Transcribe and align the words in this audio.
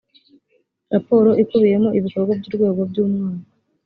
raporo 0.93 1.29
ikubiyemo 1.41 1.89
ibikorwa 1.97 2.33
by 2.39 2.45
urwego 2.49 2.81
by 2.89 2.97
umwaka 3.03 3.45